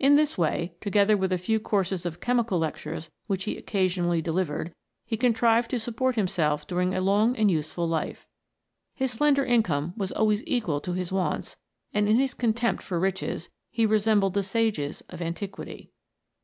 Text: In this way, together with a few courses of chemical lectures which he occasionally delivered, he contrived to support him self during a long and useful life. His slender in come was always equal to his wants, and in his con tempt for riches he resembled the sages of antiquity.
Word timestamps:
In 0.00 0.16
this 0.16 0.36
way, 0.36 0.74
together 0.80 1.16
with 1.16 1.30
a 1.30 1.38
few 1.38 1.60
courses 1.60 2.04
of 2.04 2.18
chemical 2.20 2.58
lectures 2.58 3.08
which 3.28 3.44
he 3.44 3.56
occasionally 3.56 4.20
delivered, 4.20 4.74
he 5.06 5.16
contrived 5.16 5.70
to 5.70 5.78
support 5.78 6.16
him 6.16 6.26
self 6.26 6.66
during 6.66 6.92
a 6.92 7.00
long 7.00 7.36
and 7.36 7.48
useful 7.52 7.86
life. 7.86 8.26
His 8.96 9.12
slender 9.12 9.44
in 9.44 9.62
come 9.62 9.94
was 9.96 10.10
always 10.10 10.42
equal 10.44 10.80
to 10.80 10.94
his 10.94 11.12
wants, 11.12 11.54
and 11.94 12.08
in 12.08 12.16
his 12.16 12.34
con 12.34 12.52
tempt 12.52 12.82
for 12.82 12.98
riches 12.98 13.48
he 13.70 13.86
resembled 13.86 14.34
the 14.34 14.42
sages 14.42 15.02
of 15.08 15.22
antiquity. 15.22 15.92